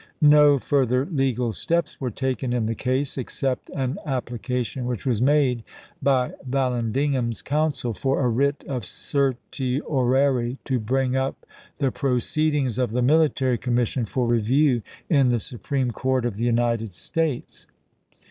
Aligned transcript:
No 0.23 0.57
further 0.57 1.05
legal 1.05 1.53
steps 1.53 2.01
were 2.01 2.09
taken 2.09 2.53
in 2.53 2.65
the 2.65 2.73
case, 2.73 3.19
except 3.19 3.69
an 3.69 3.99
application 4.03 4.87
which 4.87 5.05
was 5.05 5.21
made 5.21 5.63
by 6.01 6.33
Vallandigham's 6.43 7.43
counsel 7.43 7.93
for 7.93 8.19
a 8.21 8.27
writ 8.27 8.63
of 8.67 8.83
certiorari 8.83 10.57
to 10.65 10.79
bring 10.79 11.15
up 11.15 11.45
the 11.77 11.91
proceedings 11.91 12.79
of 12.79 12.93
the 12.93 13.03
military 13.03 13.59
com 13.59 13.75
mission 13.75 14.05
for 14.07 14.25
review 14.25 14.81
in 15.07 15.29
the 15.29 15.39
Supreme 15.39 15.91
Court 15.91 16.25
of 16.25 16.35
the 16.37 16.45
VALLANDIGHAM 16.45 16.55
341 16.55 16.71
United 16.73 16.95
States. 16.95 17.67